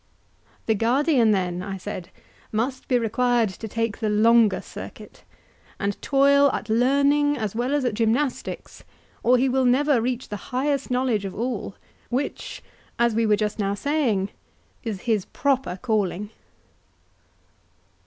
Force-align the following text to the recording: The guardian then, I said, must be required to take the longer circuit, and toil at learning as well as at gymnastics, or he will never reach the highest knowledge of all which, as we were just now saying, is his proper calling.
The 0.65 0.73
guardian 0.73 1.29
then, 1.29 1.61
I 1.61 1.77
said, 1.77 2.09
must 2.51 2.87
be 2.87 2.97
required 2.97 3.49
to 3.49 3.67
take 3.67 3.99
the 3.99 4.09
longer 4.09 4.59
circuit, 4.59 5.23
and 5.79 6.01
toil 6.01 6.51
at 6.53 6.69
learning 6.69 7.37
as 7.37 7.53
well 7.53 7.71
as 7.75 7.85
at 7.85 7.93
gymnastics, 7.93 8.83
or 9.21 9.37
he 9.37 9.47
will 9.47 9.63
never 9.63 10.01
reach 10.01 10.29
the 10.29 10.37
highest 10.49 10.89
knowledge 10.89 11.23
of 11.23 11.35
all 11.35 11.75
which, 12.09 12.63
as 12.97 13.13
we 13.13 13.27
were 13.27 13.35
just 13.37 13.59
now 13.59 13.75
saying, 13.75 14.29
is 14.83 15.01
his 15.01 15.25
proper 15.25 15.77
calling. 15.79 16.31